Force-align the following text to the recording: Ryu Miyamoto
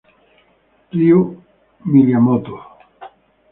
Ryu 0.97 1.19
Miyamoto 1.89 2.55